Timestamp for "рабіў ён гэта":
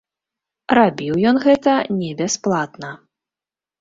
0.77-1.73